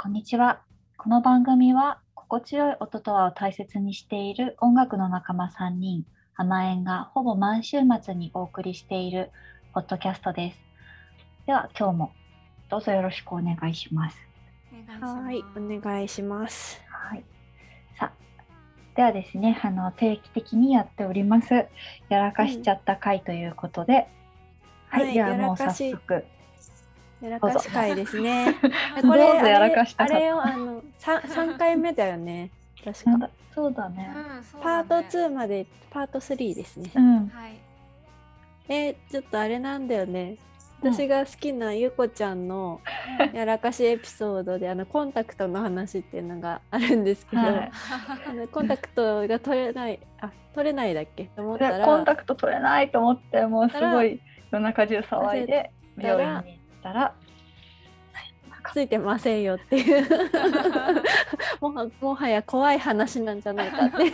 [0.00, 0.60] こんにちは。
[0.96, 9.32] この番組は心地よい音とはを大切にしている音楽の仲間3人、浜園がほぼ毎週末にお送りしている
[9.74, 10.58] ポッドキャストです。
[11.48, 12.12] では今日も
[12.70, 14.16] どうぞよろしくお願いします。
[15.00, 16.80] はい、お願いします。
[16.88, 17.24] はい。
[17.98, 18.12] さあ、
[18.94, 21.66] ではですね、あの定期的にやっております。
[22.08, 24.06] やらかしちゃった回ということで、
[24.90, 26.24] はい、はいではもう早速。
[27.20, 28.56] やらかし会ですね。
[29.02, 32.50] どうぞやらあれをあの三 三回目だよね。
[32.84, 33.30] 確か。
[33.54, 34.10] そうだね。
[34.62, 37.00] パート2までパート3ですねう。
[37.00, 37.28] ん。
[37.28, 37.58] はい。
[38.68, 40.22] えちょっとあれなんだよね。
[40.22, 40.48] うん
[40.80, 42.80] 私が好きなゆこちゃんの
[43.34, 47.70] やらかしエピソードであのコンタクトの話っていうのがあるんですけど、はい
[48.28, 51.24] あのコンタクトが取れないあ取れないだっけ？
[51.34, 54.20] と思ったらでコンタクト取れないと思ってもうすごい
[54.52, 57.14] 夜中中騒いで病院に行ったら
[58.72, 60.06] ついてませんよっていう。
[61.60, 64.12] もはもはや怖い話なんじゃないかっていう。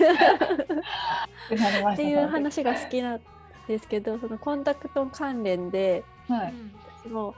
[1.93, 3.21] っていう話が好きなん
[3.67, 6.55] ですけどそのコンタクト関連ではい。
[7.03, 7.35] 私も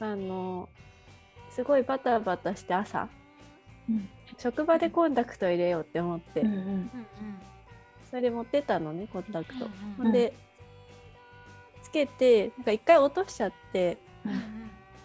[0.00, 0.68] あの
[1.50, 3.08] すごいバタバタして朝
[3.88, 4.08] うん。
[4.38, 6.90] 職場でコンタクト入れようって思って、うんうん。
[8.10, 9.66] それで持ってったのねコンタクト。
[9.66, 9.94] うん。
[9.98, 10.34] ほんで
[11.82, 13.98] つけてなんか一回落としちゃって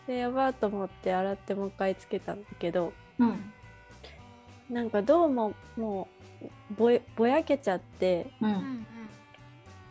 [0.08, 3.54] でやばーと思って洗ってもう一回つけたんだけどうん。
[4.70, 6.08] なんかどうもも
[6.42, 8.86] うぼやぼやけちゃってううんん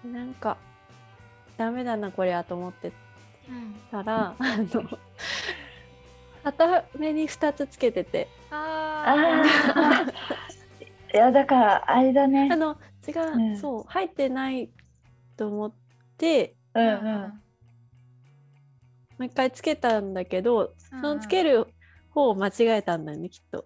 [0.04, 0.12] うん。
[0.12, 0.56] なんか
[1.56, 2.92] ダメだなこりゃと思って
[3.48, 3.74] うん。
[3.90, 4.98] たら、あの
[6.44, 8.28] 片目に2つつけてて。
[8.50, 10.06] あああ
[11.14, 12.48] いやだからあれだね。
[12.52, 13.56] あの違う、うん。
[13.56, 14.68] そう入ってない
[15.36, 15.72] と思っ
[16.18, 17.42] てうんーうん
[19.18, 21.66] もう一回つけたんだけどうんそのつける
[22.10, 23.64] 方を間違えたんだよねきっと。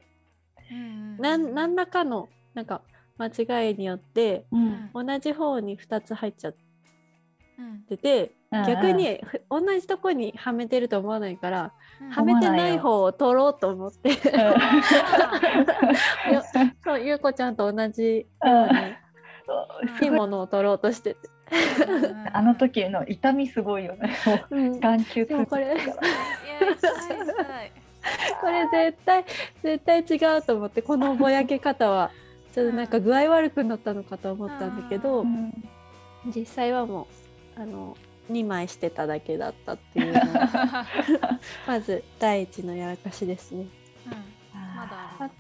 [1.19, 2.81] 何らかのなんか
[3.19, 4.91] 間違いによってうん。
[4.95, 6.55] 同じ方に2つ入っちゃっ
[7.59, 8.67] うんててうん。
[8.67, 12.11] 逆にふ同じとこにはめてると思わないからうん。
[12.11, 14.11] はめてない方を取ろうと思って。
[16.33, 16.43] よ
[16.83, 21.29] そうゆうこちゃんと同じようにいいものを取ろうとしてて。
[22.33, 24.17] あの時の痛みすごいよね。
[24.81, 25.77] 眼球でもこれ
[28.41, 29.25] これ絶対
[29.63, 32.11] 絶対違うと思ってこのぼやけ方は
[32.53, 35.53] ちょっとなんか具合悪くなったのかと思ったんだけどうん。
[36.27, 37.09] 実際はも
[37.57, 37.97] うあの
[38.31, 40.87] 2枚してただけだったっていうのが
[41.67, 43.67] まず第一のやらかしですね。
[44.77, 45.17] まだ。
[45.19, 45.31] ある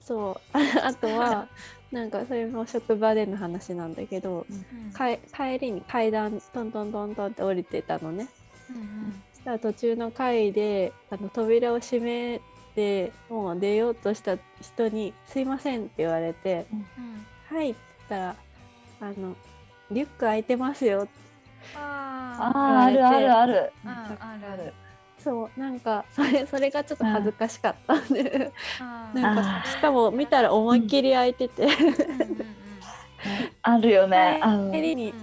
[0.00, 0.58] そう。
[0.58, 1.46] ああとは
[1.92, 4.92] なんかそれも職場での話なんだけどうん。
[4.92, 8.28] かえ帰りに階段トントントントンって降りてたのね。
[8.70, 12.40] うんそしたら途中の階であの扉を閉め
[12.74, 16.78] てもう出ようとした人に「すいません」って言われてうん。
[16.78, 16.86] うん
[17.56, 18.36] 「はい」って言ったら
[19.00, 19.34] 「あの
[19.90, 21.06] リュック開いてますよ」
[21.74, 23.72] ああーあるあるある。
[23.84, 24.08] うんあ
[24.40, 24.74] るある
[25.22, 28.50] そうなんかそれ それがちょっと恥ずかしかったんで、
[28.80, 29.62] あなんあー。
[29.62, 31.68] かしかも見たら思いっきり開いてて、
[33.62, 34.40] あるよね。
[34.42, 34.72] あの。
[34.72, 35.14] 帰りに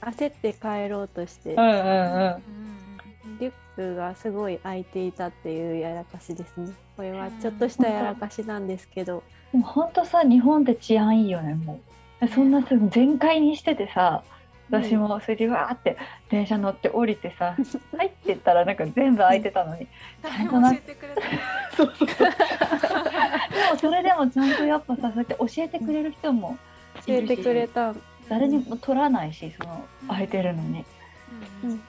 [0.00, 3.38] 焦って帰ろうとして、うんうんうん。
[3.38, 6.72] リュックがすごい開いていたっていうやらかしですね。
[6.96, 9.22] これはちょっとしたやらかしなんですけど、
[9.62, 11.80] 本当さ日本って治安いいよねも
[12.22, 12.28] う。
[12.28, 14.22] そんなすぐ全開にしててさ
[14.70, 15.96] 私もそれでわーって
[16.30, 17.56] 電車乗って降りてさ
[17.96, 19.86] 「はい」って言ったらなんか全部開いてたのに。
[20.22, 21.24] 誰も教えてくれない。
[21.76, 22.28] そうそうそう。
[22.28, 26.56] でもそれでもちゃんとやっぱさそうやって教えてくれる人も
[27.06, 27.94] 教えてくれた。
[28.28, 30.84] 誰にも取らないしその開いてるのに。
[31.62, 31.70] うん。
[31.70, 31.82] うん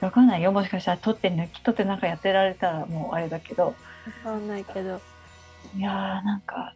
[0.00, 0.52] わかんないよ。
[0.52, 3.74] もしかしたら取って抜き取ってなんかやってられたらもうあれだけど。
[4.24, 5.00] わかんないけど、
[5.74, 6.74] いやーなんか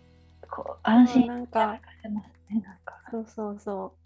[0.50, 2.94] こう安心なんかしてますねなんか。
[3.10, 3.99] そうそうそう。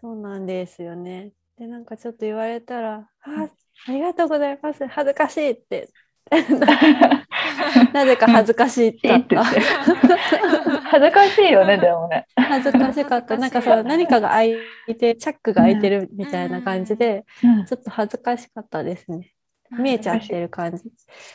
[0.00, 1.32] そうなんですよね。
[1.58, 3.48] で、なんかちょっと言われたら、あ、
[3.86, 4.86] ありがとうございます。
[4.86, 5.88] 恥ずかしいって。
[7.94, 9.60] なぜか恥ずかしいってえって言って
[10.90, 13.38] 恥ずかしいよねでもね恥ずかしかった。
[13.38, 14.56] なんかそう、何かが開
[14.88, 19.32] いて、チャックが開いてるみたいな感じで、うんちょっと恥ずかしかったですね。
[19.70, 20.84] 見えちゃってる感じ。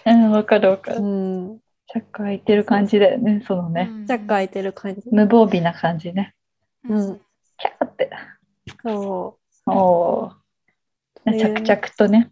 [0.06, 1.02] うんわかるわかるう
[1.56, 1.60] ん。
[1.88, 5.02] チャック開いてる感じだよねそのねチャック開いてる感じ。
[5.12, 6.34] 無防備な感じね
[6.88, 7.20] うん。
[7.58, 8.10] キャーって
[8.82, 11.30] そおおう。
[11.30, 12.32] ー着々とね。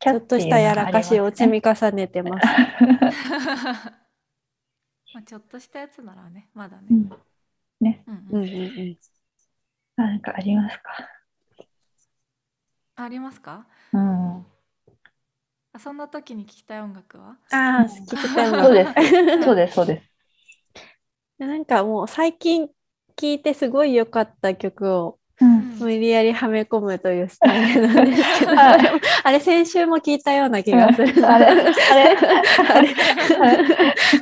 [0.00, 2.46] ちょっとしたやらかしを積み重ねてます。
[5.14, 6.86] まあちょっとしたやつならねまだね。
[6.90, 7.10] うん。
[7.82, 8.26] うんうん。
[8.30, 8.96] うんうんうん。
[9.96, 11.08] なんかありますか？
[12.96, 13.66] ありますか？
[13.92, 14.46] うん。
[15.72, 17.36] あそんな時に聴きたい音楽は？
[17.50, 18.92] ああ、聞きたいもんそうです。
[19.44, 20.08] そうです、そうです。
[21.38, 22.68] なんかもう最近
[23.18, 25.78] 聴いてすごい良かった曲をうん。
[25.78, 29.00] 無理やりはめ込むというスタイルなんですけど、はい。
[29.22, 31.26] あれ先週も聞いたような気がする。
[31.26, 31.72] あれ、あれ、
[32.68, 32.94] あれ。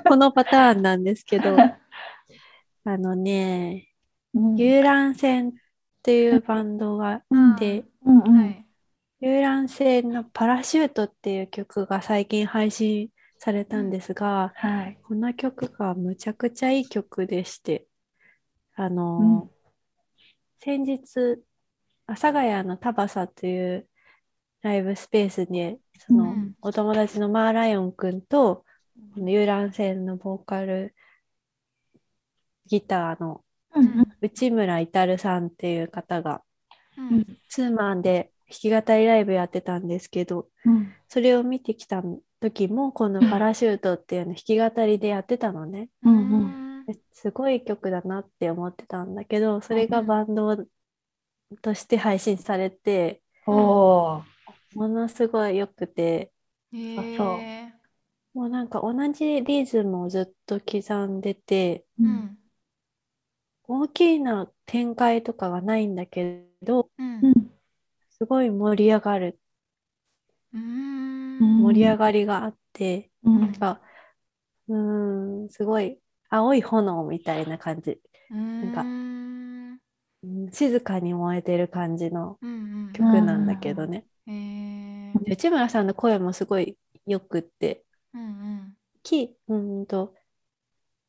[0.07, 3.89] このパターンなんですけど、あのね、
[4.35, 4.57] うん。
[4.57, 5.53] 遊覧船っ
[6.03, 8.19] ていうバンドがうんいて、うん。
[8.19, 8.39] うん。
[8.39, 8.67] はい。
[9.21, 13.09] 遊覧船のパラシュートっていう曲が最近配信
[13.39, 14.99] されたんですが、はい。
[15.03, 17.87] この曲がむちゃくちゃいい曲でして、
[18.77, 19.51] あの、うん。
[20.61, 21.43] 先日、
[22.07, 23.89] 阿佐ヶ谷のタバサという
[24.63, 26.55] ライブスペースで、その、うん。
[26.61, 28.65] お友達のマーライオンくんと、
[29.15, 30.95] この遊覧船のボーカル
[32.67, 33.43] ギターの
[34.21, 36.43] 内村至さんっていう方が、
[36.99, 37.39] うん。
[37.49, 40.93] ツーマンで弾き語りライブやってたんですけど、うん。
[41.09, 42.03] それを見てきた
[42.41, 45.89] 時も、このパラシュートっていうの弾き語りでやってたのね。
[46.03, 46.66] ううんうん
[47.13, 50.57] すごい曲だなって思ってたんだけど、それがバンド
[51.63, 53.23] として配信されて、
[54.75, 56.33] ものすごい良くて、
[56.73, 57.73] へあそうえ
[58.39, 62.31] もうなんか同じリズムをずっと刻んでて、ううん。
[62.33, 62.39] ん
[63.65, 67.29] 大きな展開とかがないんだけど、うん。
[67.29, 67.51] うん。
[68.11, 69.39] すごい盛り上がる、
[70.53, 71.41] うん。
[71.57, 73.41] 盛り上がりがあって、うん。
[73.41, 73.81] なんか、
[74.69, 76.01] うーん、すごい
[76.31, 78.01] 青い炎みたいな感じ、
[78.31, 78.35] う
[78.67, 79.81] んかうん
[80.23, 80.51] うん。
[80.53, 84.07] 静かに燃えてる感じのうん曲なんだけどね。
[84.27, 86.77] へえで内村さんの声もすごい
[87.07, 87.85] よくって、
[88.15, 88.25] うんう
[88.63, 88.77] ん。
[89.03, 90.15] キー、うーんと、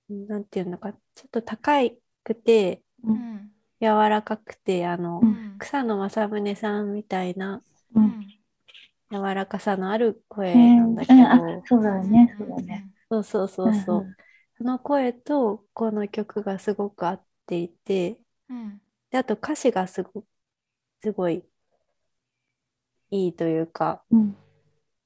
[0.10, 1.72] なんていうのか、ちょっと高
[2.24, 3.16] くて、ううん。
[3.16, 5.30] ん柔らかくて、あの、うん。
[5.30, 7.64] うん草野正宗さんみたいな
[7.96, 8.14] ううん。
[8.14, 8.34] ん
[9.12, 12.90] 柔らかさのある声へなんだけど、そうだよね、そうだね。
[13.10, 14.12] そうそうそうそう。
[14.12, 14.16] ん
[14.58, 18.20] その声とこの曲がすごく合っていて、
[18.50, 20.26] うんであと歌詞がすご
[21.02, 21.46] すごい
[23.10, 24.36] いいというか、うん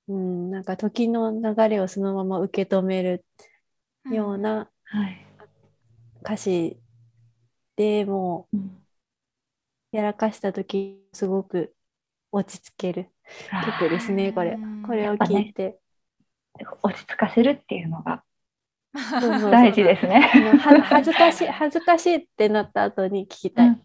[0.07, 3.23] うん、なんか時の流れをそのまま受け止める
[4.05, 5.27] うんようなはい。
[6.21, 6.79] 歌詞
[7.75, 8.57] でもう
[9.91, 11.75] やらかした時すごく
[12.31, 13.09] 落ち着ける
[13.79, 14.83] 曲ですね、これうん。
[14.83, 15.79] これを聞いて。
[16.83, 18.23] 落ち着かせるっていうのが
[18.93, 20.21] そうそうそう大事ですね。
[20.83, 23.79] 恥ずかしい、 恥ずかしいってなった後に聞きたい。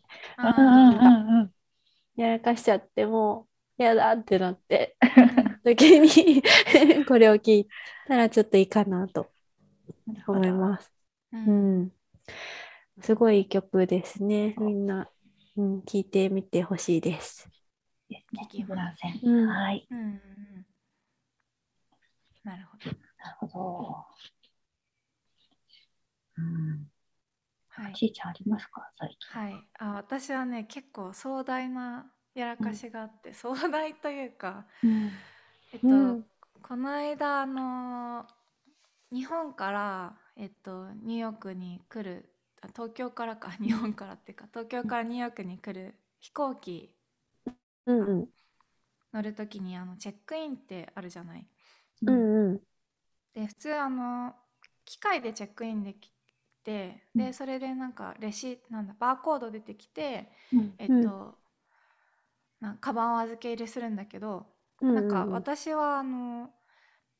[2.17, 6.43] やらかしちゃっても、やだってなって、ー 時に
[7.07, 7.69] これを聞い
[8.09, 9.29] たらちょっといいかなと
[10.27, 10.93] 思います。
[11.33, 11.93] ううんん。
[13.01, 14.55] すごい曲ですね。
[14.59, 15.09] みんな、
[15.57, 17.49] うん、聞いてみてほしいです。
[18.09, 18.43] ですね。
[18.45, 19.87] 聞きます遊覧船うんはい。
[19.91, 20.67] うんうん
[22.45, 24.07] なるほどなるほど。
[26.39, 26.91] うん。
[27.83, 28.91] はいちいちゃんありますか？
[28.99, 29.41] 最近。
[29.41, 35.11] はい、あ私はね結構壮大なやらかしがあって、壮大というか、うん
[35.73, 36.27] えっとうん
[36.63, 38.27] この間あの
[39.13, 42.29] 日本から、えっと、ニューヨークに来る
[42.61, 46.93] あ東京からか日本からっていうか東京からニューヨークに来る飛行機
[47.87, 48.29] うんうん。
[49.15, 51.47] 乗る時にあのチェックインってあるじゃない？
[52.03, 52.61] うんうん。
[53.33, 54.35] で普通あの
[54.85, 56.11] 機械でチェックインでき
[56.67, 60.75] てでそれでなんかレシなんだバーコード出てきてうん。
[60.79, 61.35] えっと、うん。
[62.61, 64.47] なんカバンを預け入れするんだけど、
[64.83, 66.51] うんなんか私はあの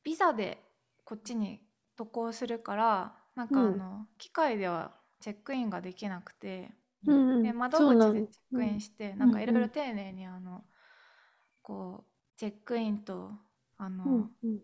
[0.03, 0.61] ビザで
[1.05, 1.61] こっちに
[1.95, 6.71] 渡航するからなんかあの、機械ではチェックインができなくて、
[7.03, 10.63] で窓口でチェックインして、んなんかいろいろ丁寧にあの
[11.61, 13.31] こうチェックインと
[13.77, 14.59] あの、うんうん。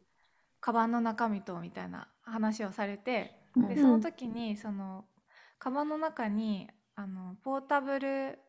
[0.60, 5.06] カバンの中身とみたいな話をされてうんでその時にその
[5.60, 8.40] カバンの中にあのポータブル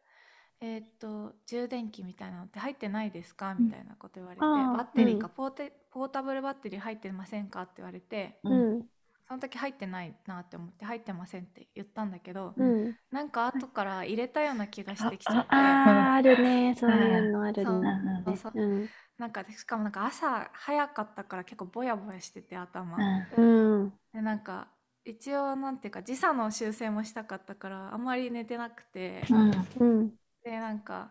[0.61, 3.55] えーっと充電器みたいなのって入ってないですか？
[3.55, 7.63] みたいなこと言われて、あーバッテリーか、ポーテポータブルバッテリー入ってませんか？
[7.63, 8.83] って言われてううんん
[9.27, 12.95] その時入ってないなって思って入ってませんって言ったんだけど、うん。
[13.11, 16.75] なんか後から入れたような気がしてきちゃってああ、あるね。
[16.79, 17.91] そういうのあるそうね。
[18.27, 18.89] そうそううん。
[19.17, 22.99] なんかしかもなんか朝早かったから結構ぼやぼやしてて頭。
[23.37, 23.93] うん。
[24.13, 24.69] でなんか
[25.05, 29.51] 一応なんていうか時差の修正もしたかったからあんまり寝てなくて、うん。
[29.79, 30.15] うん。
[30.43, 31.11] でなんか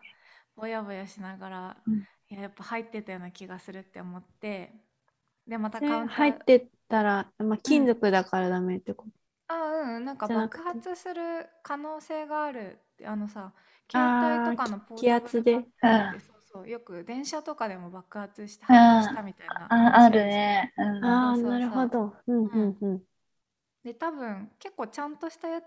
[0.56, 1.94] ぼやぼやしながら、うん。
[2.30, 4.72] いややっぱ入ってたような気がするって思って
[5.46, 9.54] でまたカウンター入ってたら、まあ、金属だからダメってこと？
[9.54, 9.54] あ
[9.96, 13.52] うんなんか爆て発する可能性があるってあのさ
[13.90, 20.72] 携帯とかのポー気圧でバッテリーってそうそうよく電車とかでも爆発して発火したみたいなああるね。
[20.78, 21.04] うん。
[21.04, 22.14] ああなるほど。
[22.26, 23.02] うんうんうん
[23.84, 25.60] で多分結構ちゃんとしたや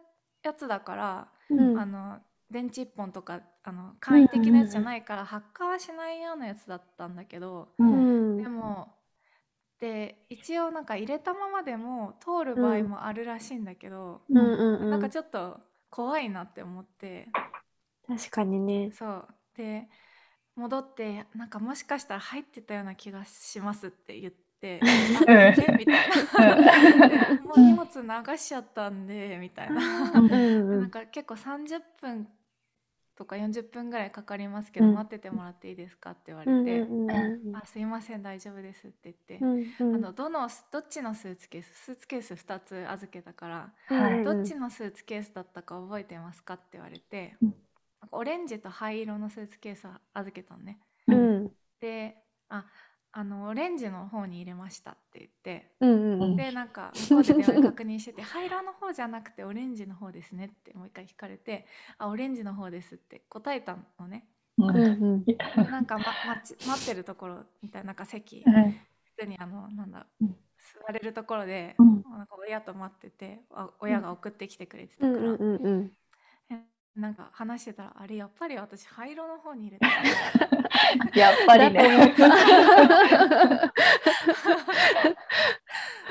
[0.44, 1.78] やつだから、うん。
[1.80, 2.20] あの
[2.50, 8.38] 電池1本とかあの簡易的なやつじゃないから発火はしないようなやつだったんだけど、ううん。
[8.40, 8.88] んでも
[9.80, 15.60] で一応なんか入れたままでも通る場合もあるらしいんだけど、うんなんかちょっと
[15.90, 17.28] 怖いなって思って。
[18.08, 18.92] 確かにね。
[18.94, 19.28] そう。
[19.56, 19.88] で
[20.56, 24.47] 戻ってなんかもしかしたら入ってたような気がしますって言って「あえ
[25.78, 26.18] みたいな。
[27.08, 29.82] で「もう荷物流しちゃったんで」みたいな。
[30.76, 32.28] なんんか結構30分
[33.16, 34.92] とか40分ぐらいかかりますけど、うん。
[34.92, 37.14] 待っててもらっていいですかって言わうんれてうんう
[37.48, 39.88] んうんあすいません大丈夫ですって言って、うんうん。
[39.92, 44.24] あのどのどっちのスーツケーススーツケース2つ預けたから、はい。
[44.24, 47.56] どっちのスーツケースだったか覚えてますかって言われて、うん。
[48.12, 50.80] オレンジと灰色のスーツケース預けたのね。
[51.08, 51.54] うん。
[51.80, 52.18] で
[52.50, 52.66] あ
[53.20, 55.72] あのオレンジの方に入れましたって言って。
[55.80, 61.66] うんうんでなんか向こうで電話で確認してて「灰色の方じゃなくてオレンジの方ですね」ってもう一回聞かれて
[61.98, 64.28] 「あオレンジの方です」って答えたのね。
[64.60, 65.04] うんうん。
[65.04, 65.26] うん
[65.72, 66.06] なんか、ま、
[66.36, 68.44] 待ち待ってるところみたいななんか席。
[68.46, 68.54] うん
[69.18, 70.36] 普通にあのなんだうん。
[70.88, 72.04] 座れるところでうん。
[72.04, 75.92] なんか親と待っててあ親が送ってきてくれてうんたから、うんうん
[76.98, 79.88] なんか話してたらあれやっぱり私灰色の方に入れた。
[81.18, 82.16] やっぱりね。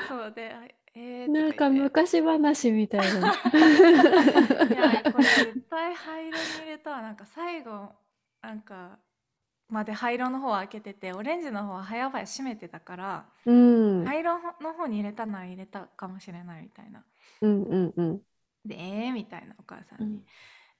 [0.07, 0.63] そうであ
[0.95, 3.27] えー、となんか昔話みたいな。
[3.27, 3.31] い
[4.71, 7.91] やこれ絶対灰色に入れたわなんか最後
[8.41, 8.97] なんか
[9.69, 14.05] まで灰色の方を開けててオレンジの方は早々閉めてたから、うん。
[14.05, 17.03] 灰色の方に入れたなら入れたかもしれないみたいな。
[17.41, 18.21] うんうんうん。
[18.65, 20.23] でえー、みたいなお母さんに、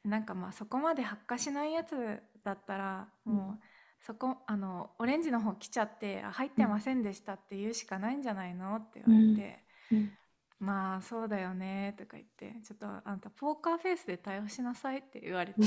[0.07, 3.59] なんかまあそこまで発火しないやつだったらもう
[3.99, 9.59] そこあのオレンジの方来ちゃってあ入ってませんでしたって言うしかないんじゃないのって言われて、
[9.91, 10.11] うん。
[10.59, 15.59] まあそうだよねとか言ってちょっとあんたポーカーフェイスで対応しなさいって言われて。
[15.61, 15.65] う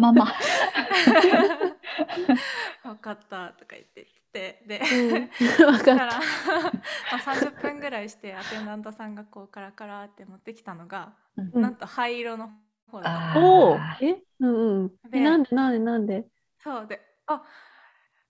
[0.00, 0.02] ん。
[0.02, 0.26] ママ。
[2.84, 5.66] 分かったとか言ってでで、うん。
[5.66, 6.20] わかっだから
[7.10, 11.60] まあ30分ぐらいしてアテンダントさんがこうカラカラって持ってきたのが、うん。
[11.60, 12.50] なんと灰色の
[12.90, 13.40] 方だった。
[13.40, 14.22] おおえ？
[14.40, 14.92] うんうん。
[15.06, 16.26] えでなんでなんでなんで？
[16.58, 17.42] そうであ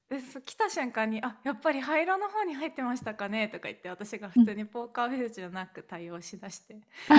[0.08, 7.14] でそう来た瞬間に「あやっぱり灰色の方に入ってましたかね?」とか言って私が普通にポーカーフェイスじゃなく対応しだして「あ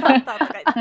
[0.00, 0.74] かった」とか言っ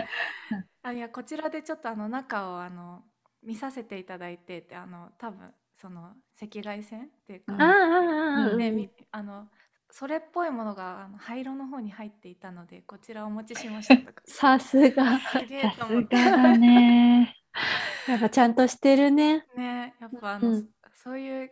[0.00, 0.08] て。
[0.82, 3.04] あいやこちらでちょっとあの中をあの
[3.42, 9.46] 見させていただいてってあの多分その赤外線っていうか、うんああああああねみあの
[9.90, 14.22] それっぽいものがあの灰色の方に入っていたのでこちらをお持ちしましたとか。
[14.26, 15.18] さすが。
[15.18, 17.34] さすがだね。
[18.06, 19.46] やっぱちゃんとしてるね。
[19.56, 20.68] ねやっぱあの、うん。
[20.92, 21.50] そういう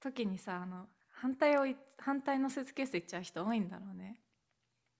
[0.00, 4.20] 時にさあの反対をい反対のスーツケース行っちゃう人多いんだろうね。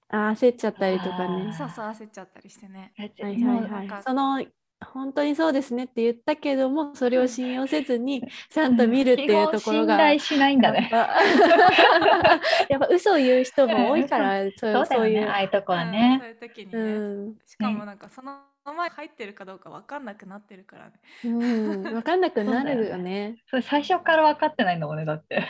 [0.09, 1.53] あー焦っちゃったりとかね。
[1.53, 2.93] そうそう焦っちゃったりしてね。
[2.97, 4.45] はいはいはいその
[4.87, 10.91] 本当にそうですねって言ったけどもそれを信用せずにちゃんと見るっていうところが信頼しないんだね。
[12.69, 14.87] やっぱ嘘を言う人も多いからそうそう。
[14.87, 16.23] そういうああいうとこはうんそうね。
[16.29, 20.93] いう時にうね、んしかもなんかその前入ってるかどうか分かんなくなってるからね
[21.25, 23.37] うん分かんなくなるよね。
[23.51, 25.45] それ最初から分かってないんだもんねだって。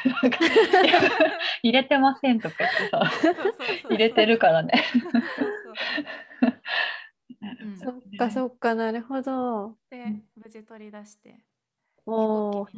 [1.63, 4.73] 入れてませんとか言ってさそうそうそうそう入れてるからね。
[7.83, 9.77] そっかそっかなるほど。
[9.91, 11.41] で無事取り出して
[12.07, 12.69] おお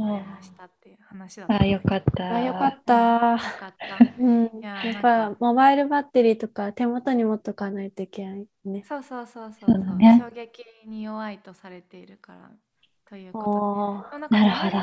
[0.40, 1.62] したっていう話だった。
[1.62, 2.34] あよかった。
[2.34, 2.94] あよかった。
[3.32, 3.98] よかった。
[4.18, 8.84] うん、いややっぱモバイルバッテリーとか手元に持っとかないといけないね。
[8.86, 9.78] そうそうそうそうそう。
[10.30, 12.50] 衝撃に弱いとされているから
[13.08, 14.36] ということで。
[14.36, 14.82] なるほど。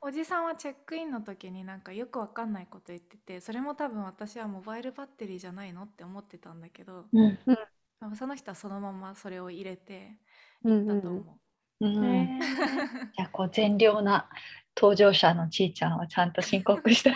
[0.00, 7.04] おじさんはチェックインの時になんかよくわかんないこと言っててそれも多分私はモバイルバッテリーじゃないのって思ってたんだけど。
[7.12, 7.38] うん。
[7.46, 7.68] まあ
[8.16, 10.18] その人はそのままそれを入れて
[10.64, 11.86] うんうん行ったと思う。
[11.86, 12.40] うんへ
[13.16, 14.28] じゃあこう善良な
[14.76, 17.14] 登場者のちいちゃんはちゃんと申告してー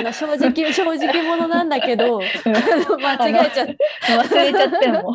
[0.00, 3.78] あの正直正直者なんだけど間違えちゃって。
[4.08, 5.14] 忘れちゃっても。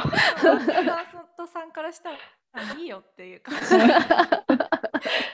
[1.47, 2.17] さんからしたら
[2.53, 3.65] あいいよっていう感じ。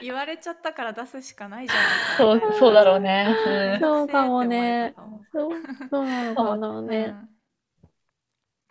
[0.00, 1.76] 言われちゃったから出すしかないじゃ
[2.14, 2.16] ん。
[2.16, 3.34] そうそうだろうね。
[3.46, 3.80] うん。
[3.80, 4.94] そうかもね。
[5.32, 5.50] そう
[5.90, 7.14] そうなのかなね。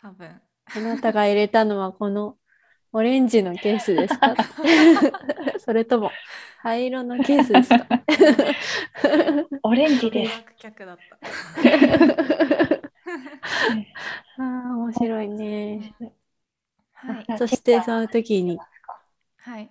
[0.02, 0.42] 多分
[0.76, 2.38] あなたが入れたのはこの
[2.92, 4.36] オレンジのケースですか？
[5.60, 6.12] それとも
[6.62, 7.88] 灰色のケースですか？
[9.64, 10.46] オレンジです。
[10.58, 11.20] 客だった。
[14.38, 15.96] あー面白いね。
[16.94, 18.58] はい、そしてその時に。
[19.38, 19.70] はい。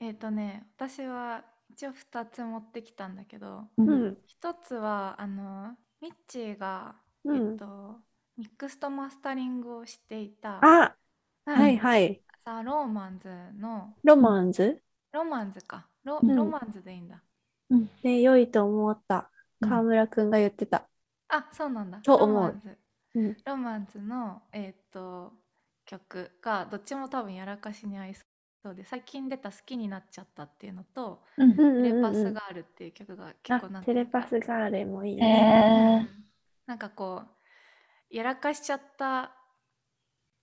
[0.00, 4.16] えっ、とね私は一応2つ持ってきたんだけどううんん。
[4.26, 8.00] 一つはあのミッチーが、うんえっと
[8.36, 10.96] ミックスとマスタリングをしていたあ、
[11.46, 11.54] うん。
[11.54, 12.20] はいはい。
[12.44, 13.94] ザ・ローマンズの。
[14.04, 14.80] ロマンズ？
[15.12, 15.86] ロマンズか。
[16.04, 16.36] ロ,、うん。
[16.36, 17.22] ロマンズでいいんだ。
[18.02, 19.30] で良いと思った。
[19.60, 20.88] 川村くんが言ってた。
[21.28, 21.98] あそうなんだ。
[22.00, 22.28] と思う。
[22.28, 22.78] ロマンズ。
[23.14, 23.36] うん。
[23.44, 25.32] ロマンズのえっ、と
[25.86, 28.14] 曲がどっちも多分やらかしに合い
[28.62, 36.08] そうで最近出た「好きになっちゃった」っていうのとうん「うんうんテレパうんうんスガール」っていう曲が結構なんテレパスガーレもいいへね。
[36.10, 36.24] え
[36.66, 37.28] なんかこう
[38.14, 39.32] やらかしちゃった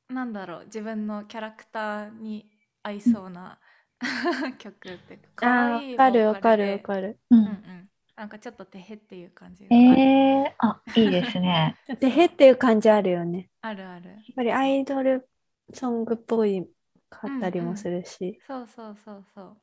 [0.10, 2.46] なんだろう自分のキャラクターに
[2.84, 3.60] 合いそうな
[4.60, 7.20] 曲っていうかあー、可愛いわかるボわかるわかる。
[7.30, 7.50] ううんうん。
[7.50, 11.78] んなんかちょっとてへっていう感じがある,、えー、あいいですね。
[12.02, 13.50] で、へっていう感じあるよね。
[13.62, 14.10] あるある。
[14.10, 15.30] やっぱりアイドル
[15.74, 16.68] ソングっぽい
[17.10, 18.38] かったりもするし。
[18.46, 19.58] そうそうそうそう。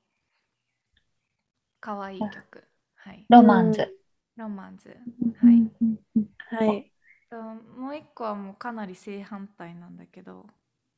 [1.80, 2.64] 可愛い曲。
[2.96, 3.26] はい。
[3.28, 3.94] ロマンズ。
[4.36, 4.88] ロマンズ。
[4.88, 6.28] はいうんうんうん。
[6.38, 6.90] はい。
[7.30, 10.46] ともう一個はもうかなり正反対なんだけど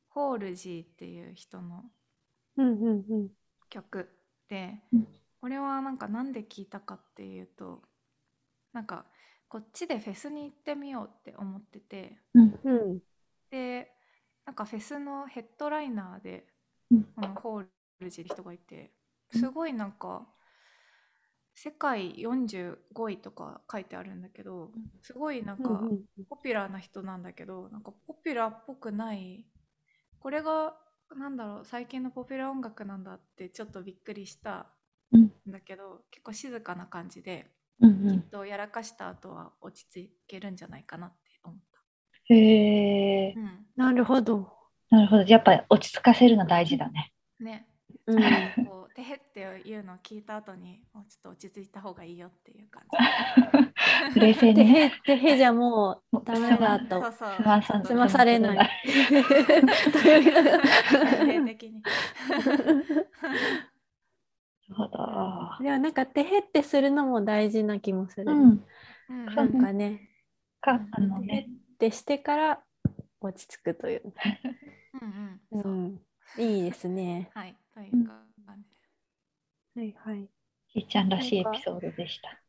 [0.09, 1.83] ホールジーっていう人の
[2.57, 3.29] うんうんうん。
[3.69, 4.09] 曲
[4.49, 5.07] で、うん
[5.41, 7.81] これはなんかなんで聞いたかっていうと
[8.73, 9.05] なんか
[9.49, 12.99] こっちでフェスに行ってみようって思っててうん。
[13.49, 13.91] で
[14.45, 16.45] なんかフェスのヘッドライナーで
[16.91, 17.65] うんこのホー
[18.01, 18.91] ルジーって人がいて
[19.31, 20.27] すごいなんか
[21.53, 29.45] 世界45位とか書いてあるんだけどすごいなんか、うんうんポピュラーな人なんだけどなんかポピュラーっぽくない
[30.19, 30.75] これが
[31.17, 34.67] なんだろう最近のポピュラー音楽なんだってちょっとびっくりした
[35.11, 41.57] うんんだけど、結構静かな感じでうんうきっとやらかした後は落ち着けるんじゃないかなって思っ
[42.29, 43.39] ん、へえた。
[43.39, 44.49] うん、なるほど。
[44.89, 45.23] なるほど。
[45.23, 47.11] やっぱり落ち着かせるの大事だね。
[47.39, 47.67] ね
[48.07, 48.19] うん。
[48.65, 52.97] こう「てへ」っていうのを聞いた後にもうちょっと落ち着いた方がいいよっていう感じ。
[54.19, 54.73] 冷静でにね。
[54.73, 57.03] へ、でへじゃもうダメだそとう。
[57.03, 58.69] そうすまさん済まされない。
[61.45, 61.81] 的に。
[64.69, 64.97] なるほど。
[65.63, 68.31] でもなんかてへってするのも大事な気もする。
[68.31, 68.65] うん。
[69.09, 70.09] うんなうんんかね、
[70.61, 71.45] か、あのてへねっ。
[71.77, 72.63] てしてから
[73.21, 74.13] 落ち着くという。
[75.01, 75.11] うんう
[75.59, 76.01] んそううん。
[76.37, 77.29] いいですね。
[77.33, 78.30] はいというか
[79.73, 80.27] はいはい。
[80.67, 82.41] ひーちゃんらしいエピソードでした。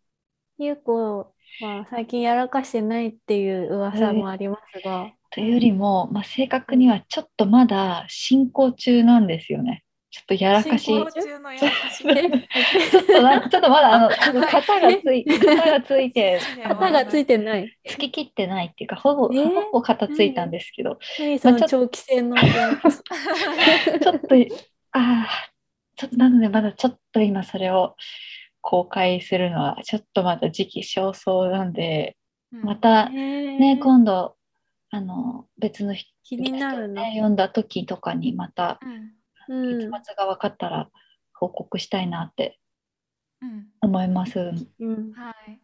[0.58, 9.84] ゆうこは最近やらかしてないっていう噂もありますが、というよりも、まあ、正確にはちょっとまだ進行中なんですよね。
[10.10, 10.84] ちょっとやらかし。
[10.84, 14.08] ちょ進行中のやらかしっとなちょっとまだあの
[14.42, 17.78] 型がつい型がついて型がついてない。
[17.86, 19.48] つき切ってないっていうかほぼ、えー？
[19.48, 20.98] ほぼ型ついたんですけど、
[21.68, 22.36] 長期戦の。
[22.36, 24.34] ちょっと
[24.94, 25.51] ああ
[26.02, 27.94] ちょっとなのでまだちょっと今それを
[28.60, 32.16] 公開するのはちょっとまだ時期尚早なんで
[32.52, 34.36] うんまたねね今度
[34.90, 37.12] あの別の人気になるなね。
[37.12, 38.80] 読んだ時とかにまた
[39.48, 40.90] 結末が分かったら
[41.34, 42.58] 報告したいなって
[43.40, 44.38] うん思います。
[44.80, 45.12] うん。
[45.12, 45.60] はい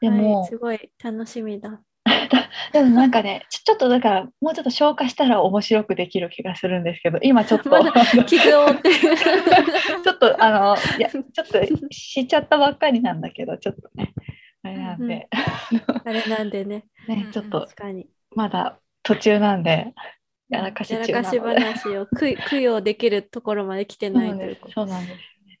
[0.00, 1.80] でも、はい、すごい楽しみだ。
[2.72, 7.92] でもなんかねちょちょっとだからもうちょっと消化したら面白くできる気がするんですけど今ちょっとまだ
[8.26, 8.94] 傷を負ってる。
[10.04, 14.12] ちょっとあのいや ちょっとしちゃったばっかりなんだけどちょっとね。
[14.64, 17.66] あれなんで、あれなんでね、ねちょっと。
[18.36, 19.92] まだ途中なんで
[20.48, 24.72] やらかし中やらかし話を供供養できるところまで来てなないんですということ。
[24.74, 25.10] そうなんです。
[25.10, 25.58] よね。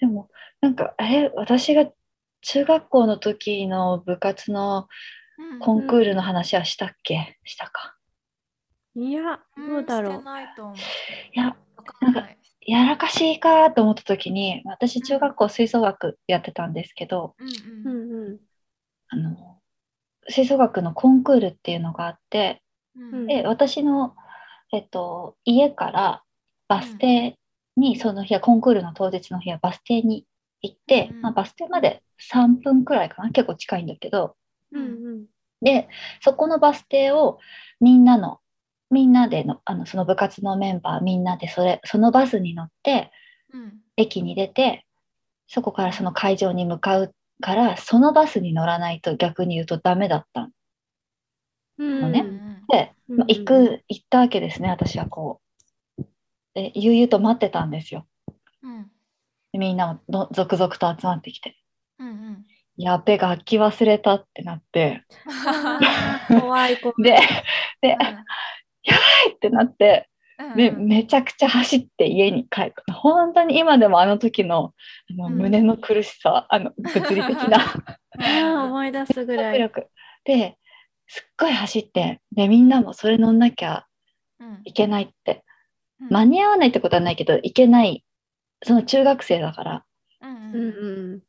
[0.00, 0.28] でも
[0.60, 1.86] なんかあれ私が
[2.42, 4.88] 中学校の時の部活の
[5.52, 5.58] うん。
[5.58, 7.96] コンクールの話はしたっけ、したか？
[8.94, 10.22] いや、どうだろう。
[10.22, 10.76] ないと思う。
[10.76, 10.80] い
[11.34, 12.38] やわかんない。
[12.64, 18.38] やらかしかと思った時に私中学校吹奏楽やってたんですけど、うんううんんうん。
[19.08, 19.58] あの
[20.28, 22.62] 吹奏楽のコンクールっていうのがあって
[22.96, 23.26] うん。
[23.26, 24.14] で私の、
[24.72, 26.22] えっと、家から
[26.68, 27.36] バス停
[27.76, 30.24] にその日はコンクールの当日の日はバス停に
[30.60, 32.02] 行って、うんまあ、バス停まで
[32.32, 33.30] 3分くらいかな？
[33.30, 34.36] 結構近いんだけど
[34.72, 34.84] うん。
[34.84, 35.26] うん。
[35.60, 35.88] で
[36.20, 37.38] そこのバス停を
[37.80, 38.40] みんなの
[38.90, 43.10] みんなでのあのその部活のメンバーみんなでそれそのバスに乗って
[43.52, 43.78] うん。
[43.96, 44.86] 駅に出て
[45.46, 50.52] そこからその会場に向かうからそのバスに乗らないと逆に言うとダメだったん
[51.78, 52.12] うん。
[52.12, 52.20] ね。
[52.20, 53.16] うんで、うん。
[53.18, 55.40] まあ、行く行ったわけですね私はこ
[55.98, 56.02] う。
[56.54, 58.06] で悠々と待ってたんですよ。
[58.62, 58.90] うん。
[59.52, 61.56] でみんなもど続々と集まってきて。
[61.98, 65.04] うんうんやっべ楽器忘れたってなって。
[66.28, 67.02] 怖い怖い。
[67.02, 67.18] で
[67.80, 67.96] で、うん。
[69.34, 70.08] ってなって
[70.38, 72.92] うんでめちゃくちゃ走って家に帰った。
[72.94, 74.72] 本当に今でもあの時の
[75.10, 75.34] あのうん。
[75.34, 79.70] 胸の苦しさ、あの物理的な 思い出すぐらい。
[80.24, 80.56] で
[81.06, 83.86] すっごい走ってでみんなもそれ乗んなきゃ
[84.40, 84.60] うん。
[84.64, 85.44] いけないって。
[86.00, 86.08] うん。
[86.08, 88.04] 間に合わないってことはないけどいけない
[88.64, 89.91] その中学生だからうんうんうん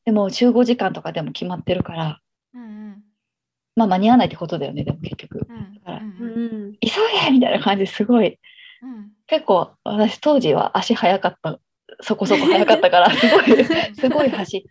[0.06, 2.20] でも集合時間とかでも決まってるから。
[2.54, 3.04] うんうん。
[3.76, 5.48] まあ間に合わないってことだよねでも結局。
[5.50, 8.40] うんから急げみたいな感じですごい。
[8.82, 11.58] うん結構私当時は足速かった
[12.02, 14.62] そこそこ速かったから すごいすごい走っ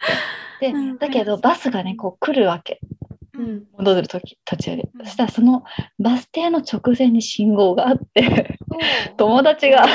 [0.61, 0.73] て。
[0.73, 0.99] でうん。
[0.99, 2.81] だけどバスがねこう来るわけ。
[3.35, 3.45] うん。
[3.45, 3.67] うん。
[3.79, 5.65] 戻る時途中で、うんそしたらその
[5.99, 8.59] バス停の直前に信号があって
[9.17, 9.87] 友達が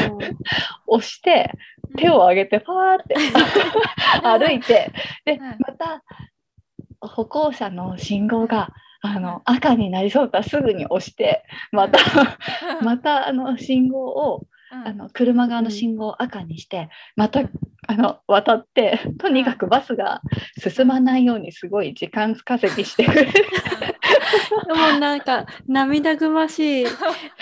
[0.87, 1.51] 押して
[1.95, 3.15] 手を上げてパーって。
[4.23, 4.91] 歩いて。
[5.25, 5.57] でうん。
[5.59, 6.03] また
[6.99, 8.69] 歩行者の信号が
[9.01, 11.99] あの赤になりそうだすぐに押してまた
[12.81, 14.87] またあの信号をうん。
[14.87, 17.49] あの車側の信号を赤にしてまたうん。
[17.89, 20.21] あの渡ってとにかくバスが
[20.57, 23.31] 進まないようにすごい時間稼ぎしてくれる
[24.67, 26.85] でもなんか涙ぐましい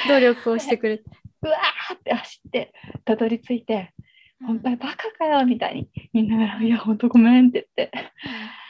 [0.07, 1.03] 努力をしてくれて。
[1.41, 2.73] うわーって走って
[3.05, 3.93] たどり着いて
[4.45, 7.91] 「本当にバカかよ」みたいに言いながら「いや本当ごめん」って言って。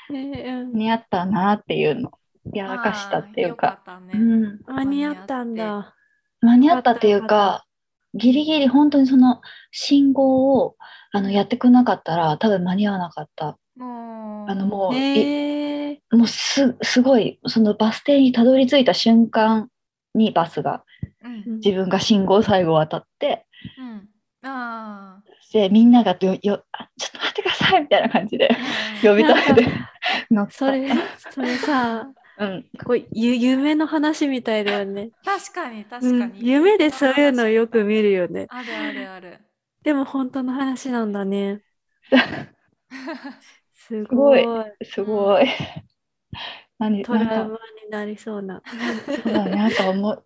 [0.09, 2.11] 似合ったなっていうの。
[2.53, 3.81] やらかしたっていうか。
[4.13, 5.95] うん、間に合ったんだ。
[6.41, 7.65] 間に合ったっていうよか
[8.13, 10.75] ギリギリ本当にその信号を
[11.11, 13.57] あのやってくれなかったら多分間に合わなかった。
[13.75, 16.01] もうあのもうえ。
[16.11, 19.69] もうすすごいそのバス停にたどり着いた瞬間
[20.13, 20.83] にバスが
[21.23, 21.55] うん。
[21.55, 23.47] 自分が信号最後渡って
[23.79, 24.09] うん。
[24.47, 25.23] あ
[25.55, 29.71] でみんながよよあちょっと待ってくださいみたいな感じでー呼び止めて
[30.29, 30.89] 乗ったそれ、
[31.31, 35.11] それさ、うん、こうゆ夢の話みたいだよね。
[35.23, 38.47] 確かに確うんかに、夢でそういうのよく見るよね。
[38.49, 39.39] あるあるある
[39.81, 41.61] でも本当の話なんだね。
[43.75, 44.65] すごいごい。
[44.83, 45.47] すごい。
[46.79, 48.61] 何トラウマなんかになりそうな。
[49.23, 50.25] そうだねなんか思う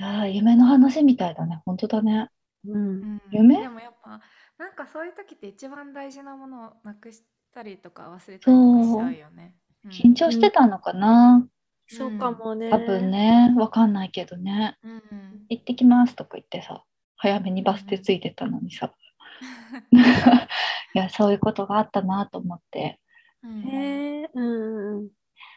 [0.00, 2.28] いやー夢の話みたいだね本当だね
[2.64, 2.72] う。
[2.72, 3.16] うん。
[3.16, 3.60] ん夢？
[3.60, 4.20] でもやっぱ
[4.58, 7.22] なんかそういう時って一番大事なものをなくし
[7.54, 8.50] たりとか忘れたりとか
[8.84, 9.54] しちゃうよね。
[9.84, 9.90] うん。
[9.90, 11.46] 緊張してたのかな、
[11.88, 12.70] そうかもね。
[12.70, 13.54] 多分ね。
[13.56, 14.76] わかんないけどね。
[14.82, 14.90] うん。
[14.92, 16.82] うん行ってきますとか言ってさ
[17.16, 18.92] 早めにバス停ついてたのにさ。
[20.94, 22.98] いやそういうことがあったなと思って。
[23.42, 23.62] うん。
[23.62, 24.30] へえ。
[24.34, 25.08] うんうんうん。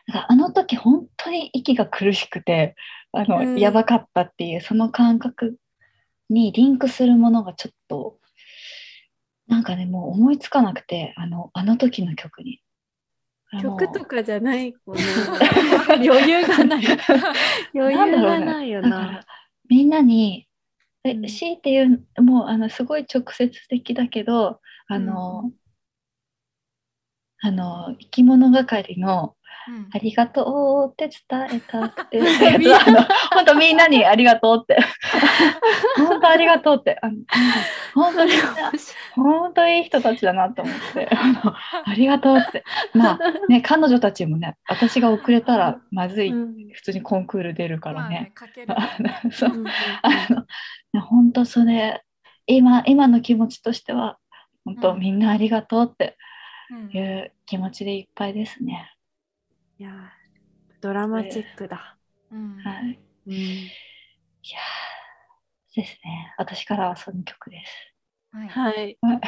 [0.07, 2.75] なんかあの時本当に息が苦しくて
[3.13, 3.59] あの、うん。
[3.59, 5.57] やばかったっていうその感覚
[6.29, 8.17] にリンクするものがちょっと
[9.47, 12.61] なんかねもう思いつかなくてあのあの時の曲に。
[13.63, 15.03] 曲とかじゃないもんね。
[16.07, 16.85] 余裕がない。
[17.73, 19.25] 余裕がないよなだから。
[19.67, 20.47] みんなに
[21.03, 25.51] えうん強いて言うもうあのすごい直接的だけどあの、
[27.41, 29.31] あの生き物係のうん
[29.93, 32.17] 「ありがとう」って伝えたくて。
[32.17, 32.97] やつはあの
[33.33, 34.77] 本当みんなにありがとうって。
[35.97, 36.97] 本当ありがとうって。
[37.01, 37.15] あの
[37.93, 38.31] 本当に
[39.15, 41.09] 本当いい人たちだなと思って。
[41.11, 41.53] あの
[41.85, 42.63] ありがとうって。
[42.93, 46.69] まあね彼女たちもね私が遅れたらまずい、うん。
[46.73, 48.09] 普通にコンクール出るからね。
[48.09, 48.31] まあね。
[48.33, 48.73] かける。
[48.77, 49.51] あのそう。
[49.51, 49.65] うん
[51.07, 52.03] 本当それ
[52.47, 54.17] 今今の気持ちとしては
[54.65, 54.99] 本当うん。
[54.99, 56.17] みんなありがとうって
[56.71, 56.89] うん。
[56.91, 58.91] いう気持ちでいっぱいですね。
[59.79, 59.93] いやー
[60.81, 61.95] ドラマチックだ。
[62.33, 62.99] うんはい。
[63.27, 63.71] うんい
[64.51, 66.33] やーですね。
[66.37, 67.71] 私からはその曲です。
[68.33, 69.21] はいはいは。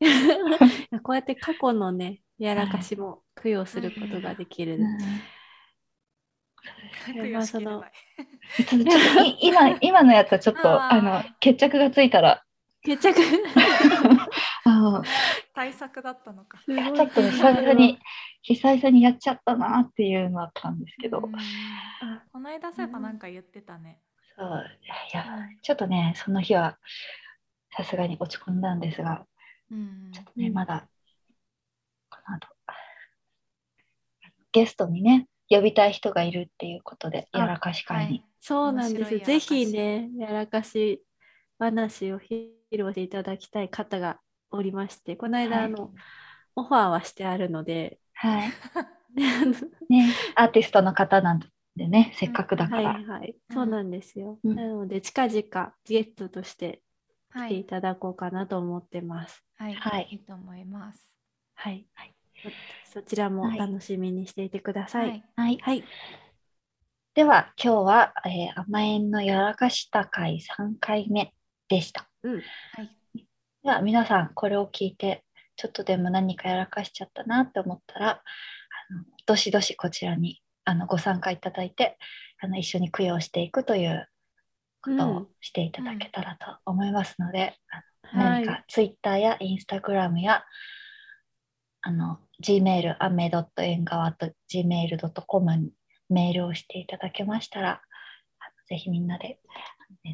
[1.02, 4.78] こうやって過去のね、やらかしも供養することができる。
[7.06, 7.92] 供養しきれない
[8.54, 12.44] ちょっとちょっとい今 今のやつはちょっとあの決着がついたら
[12.82, 13.18] 決着
[14.64, 15.02] あの
[15.58, 16.62] 対策だったのか。
[16.64, 17.98] ちょっと久々に
[18.42, 21.28] 久々にやっちゃったなっていうのあったんですけど、こ
[22.38, 23.98] の間そういえばなんか言ってたね。
[24.36, 24.64] そう
[25.12, 25.24] いや
[25.62, 26.78] ちょっとねその日は
[27.76, 29.26] さすがに落ち込んだんですが
[29.72, 30.12] うん。
[30.12, 30.86] ちょっとね、うんまだ
[32.08, 32.46] この後
[34.52, 39.18] ゲストにね呼びたい人がいるっていうことであやらかし会に、そうなんです。
[39.18, 41.02] ぜひね、やらかし
[41.58, 45.92] 話を披露していただきたい方がおりまして、この間、はいあの、
[46.56, 48.52] オファーはしてあるので、はい
[49.14, 49.24] ね
[49.88, 51.40] ねアーティストの方なん
[51.76, 54.38] でねせっかくだかはいら、はい、うんそうなんですよ。
[54.44, 56.82] うんなので、近々ゲストとして
[57.30, 57.48] はい。
[57.48, 59.44] 来ていただこうかなと思ってます。
[59.56, 59.74] はい。
[59.74, 61.14] はいいいと思います。
[61.54, 61.86] はい。
[62.42, 62.52] そ
[63.00, 65.10] そちらもはい楽しみにしていてください。
[65.10, 65.24] はい。
[65.36, 65.84] はい、はい。
[67.14, 71.34] では今日は、えー甘えんのやらかした会3回目
[71.68, 72.08] でした。
[72.22, 72.42] うん。
[72.72, 72.97] はい。
[73.64, 75.24] では皆さんこれを聞いて
[75.56, 81.98] ちょっとでも何かやらかしちゃったなって思ったらあのどしどしこちらにあのご参加いただいて
[82.40, 84.08] あの一緒に供養していくという
[84.82, 87.56] ことをしていただけたらと思いますので、
[88.12, 88.44] あのはい。
[88.44, 90.44] 何か Twitter や Instagram や
[91.82, 95.72] あの Gmail アメドット縁側と Gmail.com に
[96.08, 97.82] メールをしていただけましたら
[98.68, 99.38] ぜひみんなでね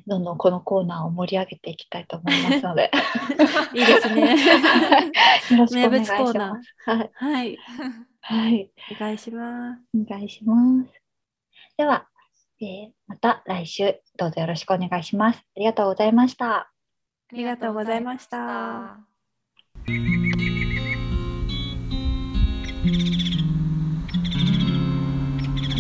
[0.07, 2.91] どんどんこのコーナーを盛り上げていきたいと思いますので
[3.75, 4.37] いいですね。
[5.51, 6.75] よろしくお願いし名物コーナーます。
[6.87, 7.59] はい、はい。
[8.21, 9.91] はい、お願いします。
[9.95, 10.93] お願いします。
[11.77, 12.07] では、
[12.61, 15.39] えーまた来週どうぞよろしくお願いします。
[15.39, 16.55] ありがとうございました。
[16.57, 20.55] ありがとうございましたありがとうございました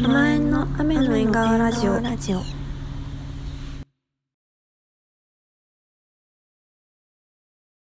[0.02, 2.63] 名前の雨の縁側ラジオ。